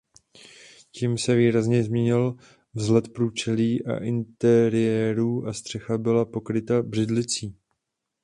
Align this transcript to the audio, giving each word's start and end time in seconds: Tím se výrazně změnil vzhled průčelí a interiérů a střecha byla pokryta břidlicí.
Tím 0.91 1.17
se 1.17 1.35
výrazně 1.35 1.83
změnil 1.83 2.35
vzhled 2.73 3.13
průčelí 3.13 3.85
a 3.85 3.97
interiérů 4.03 5.47
a 5.47 5.53
střecha 5.53 5.97
byla 5.97 6.25
pokryta 6.25 6.81
břidlicí. 6.81 7.55